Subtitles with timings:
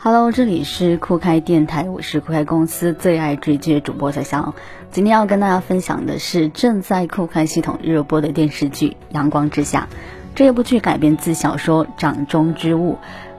[0.00, 4.54] Hello，这里是酷开电台，我是酷开公司最爱追剧主播小翔。
[4.92, 9.88] 今天要跟大家分享的是正在酷开系统热播的电视剧《阳光之下》。
[10.36, 12.92] 这一部剧改编自小说《掌中之物》，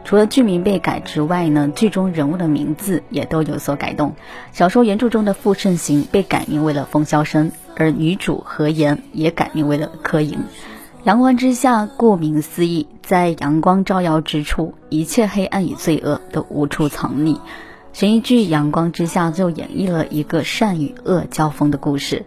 [0.03, 4.15] 除了剧名被改之外呢，剧中人物的名字也都有所改动。
[4.51, 10.37] 小说原著中的傅盛行被改名为了风萧声，而女主何妍也改名为了柯莹。
[11.05, 17.39] 阳光之下，顾名思义，在阳光照耀之处，一切黑暗与罪恶都无处藏匿。
[17.93, 22.25] 悬疑剧《阳光之下》就演绎了一个善与恶交锋的故事。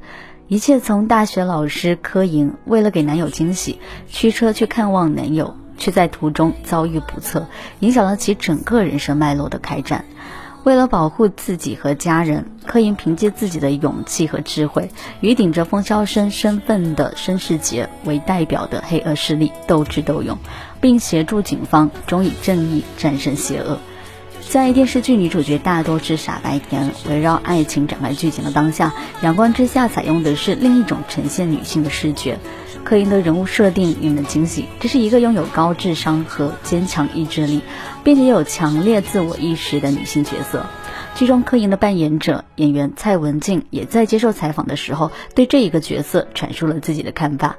[0.48, 7.46] 一切从大学老师柯莹为了给男友惊喜，驱车去看望男友，却在途中遭遇不测，
[7.80, 10.06] 影响了其整个人生脉络的开展。
[10.64, 14.90] 为了保护自己和家人，柯莹凭借自己的勇气和智慧，
[15.20, 20.38] 与顶着风萧声身份的申世杰为代表的黑恶势力斗智斗勇，
[20.80, 23.78] 并协助警方终以正义战胜邪恶。
[24.48, 28.92] 在电视剧女主角大多是傻白甜，围绕爱情展开剧情的当下，
[29.24, 32.38] 《阳光之下》采用的是另一种呈现女性的视觉。
[32.84, 37.62] 柯莹的人物设定令人惊喜，这是一个拥有高智商和坚强意志力，
[38.04, 40.66] 并且有强烈自我意识的女性角色。
[41.14, 47.56] 剧中柯莹的扮演者演员蔡文静也在接受采访的时候，对这一个角色阐述了自己的看法。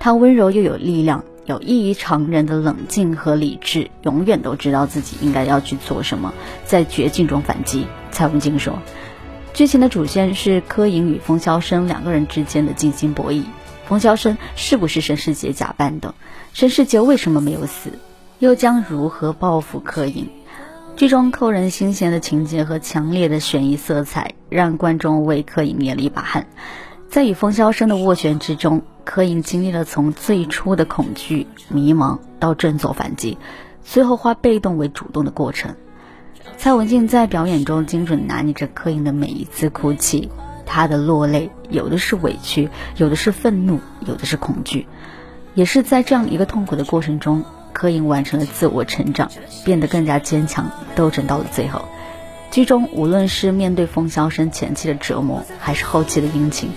[0.00, 6.32] 她温柔又有力量，有异于常人的冷静和理智，永远都知道自己应该要去做什么，
[6.64, 7.86] 在绝境中反击。
[8.10, 8.78] 蔡文静说
[9.54, 13.42] ：“剧情的主线是柯莹与风萧声两个人之间的精心博弈。”
[13.86, 16.14] 冯萧生是不是沈世杰假扮的？
[16.52, 17.90] 沈世杰为什么没有死？
[18.38, 20.28] 又将如何报复柯颖？
[20.96, 26.46] 剧中扣人心弦的情节和强烈的悬疑色彩，让观众为柯颖捏了一把汗。
[27.08, 33.38] 在与冯萧生的斡旋之中，柯颖经历了从最初的恐惧、迷茫到振作反击，
[33.84, 35.74] 最后化被动为主动的过程。
[36.56, 40.30] 蔡文静在表演中精准拿捏着柯颖的每一次哭泣。
[40.66, 44.86] 他的落泪，有的是委屈，有的是愤怒，有的是恐惧，
[45.54, 49.30] 也是在这样一个痛苦的过程中，柯颖完成了自我成长，
[49.64, 51.84] 变得更加坚强，斗争到了最后。
[52.50, 56.70] 剧中无论是面对风萧声前期的折磨，还是后期的殷勤，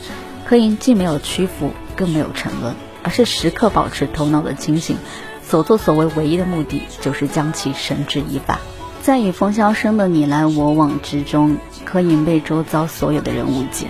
[0.45, 4.97] 柯颖既没有屈服，更没有沉沦，而是时刻保持头脑的清醒，
[5.43, 8.59] 所作所为唯一的目的就是将其绳之以法。
[9.07, 11.55] 在与风萧声的你来我往之中。
[11.85, 13.87] 柯颖被周遭所有的人误解，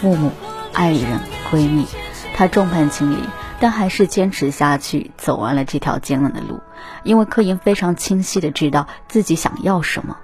[0.00, 0.30] 父母、
[0.72, 1.18] 爱人、
[1.50, 1.86] 闺蜜，
[2.36, 3.16] 她众叛亲离，
[3.58, 6.60] 但还是坚持下去，走完了这条艰难的路。
[7.02, 10.18] 因为柯颖非常清晰的知道自己想要什么，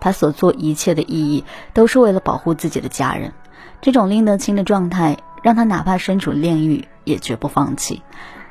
[0.00, 3.32] 她所做一切的意义都是为了保护自己的家人。
[3.80, 8.02] 这种拎得清的状态，让她哪怕身处炼狱，也绝不放弃。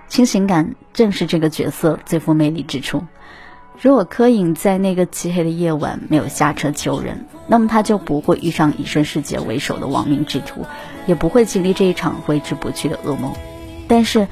[0.07, 3.03] 清醒感正是这个角色最富魅力之处。
[3.81, 10.67] 如果柯颖在那个漆黑的夜晚没有下车救人，那么他就不会遇上以身世杰为首的亡命之徒，
[11.07, 13.33] 也不会经历这一场挥之不去的噩梦。
[13.87, 14.27] 但是，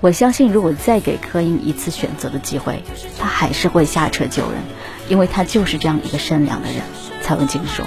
[0.00, 2.84] 我相信，如果再给柯颖一次选择的机会，
[3.18, 4.60] 他还是会下车救人，
[5.08, 6.80] 因为他就是这样一个善良的人。
[7.22, 7.84] 蔡文静说：“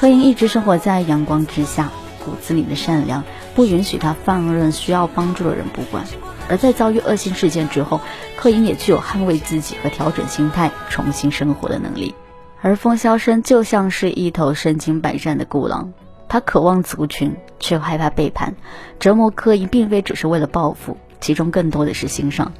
[0.00, 1.90] 柯颖一直生活在阳光之下，
[2.24, 6.06] 骨子里的善良不允许他放任需要帮助的人不管。”
[6.48, 8.00] 而在遭遇恶性事件之后，
[8.36, 12.14] 柯莹也具有捍卫自己和调整心态、重新生活的能力。
[12.60, 15.92] 而风萧声就像是一头身经百战的孤狼，
[16.28, 18.54] 他渴望族群，却害怕背叛。
[18.98, 22.52] 折磨柯莹并非只是为了报复，其中更多的是欣赏。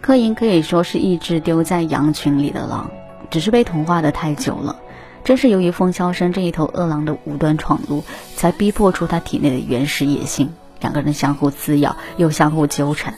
[0.00, 2.90] 柯莹可以说是一只丢在羊群里的狼，
[3.30, 4.76] 只是被同化的太久了。
[5.24, 8.04] 正是由于风萧声这一头恶狼的无端闯入，
[8.36, 10.52] 才逼迫出他体内的原始野性。
[10.80, 13.14] 两个人相互滋养，又相互纠缠。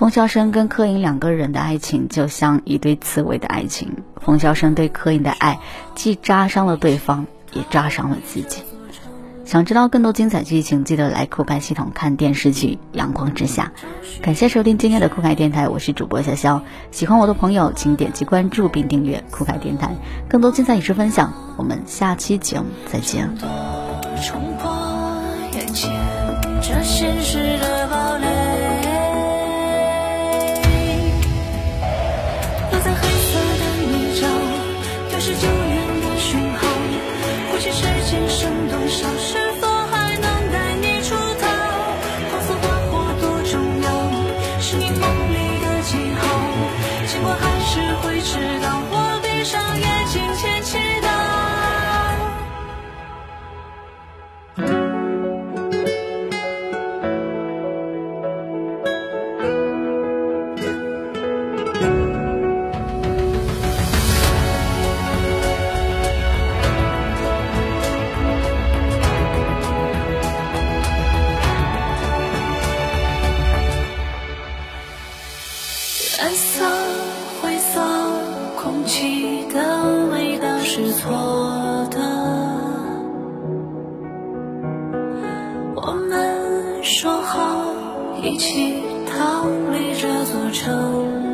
[0.00, 3.98] 冯潇生跟柯颖两个人的爱情就像一对刺猬的爱情。
[4.16, 5.58] 冯潇生对柯颖的爱，
[5.94, 8.62] 既扎伤了对方，也扎伤了自己。
[9.44, 13.72] 想知道更多精彩剧情，记得来酷开系统看电视剧《阳光之下》。
[14.22, 16.62] 感谢收听今天的酷开电台，我是主播潇潇。
[16.90, 19.94] 喜欢我的朋友，请点击关注并订阅酷开电台，
[20.30, 21.30] 更多精彩影视分享。
[21.58, 23.28] 我们下期节目再见。
[87.02, 87.64] 说好
[88.22, 88.74] 一起
[89.06, 91.29] 逃离这座城。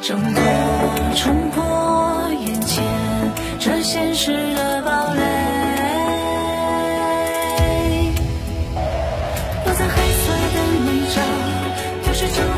[0.00, 0.42] 挣脱，
[1.16, 1.62] 冲破
[2.40, 2.84] 眼前
[3.58, 5.20] 这现实的堡垒，
[9.64, 11.16] 落在黑色的泥沼，
[12.04, 12.53] 丢失。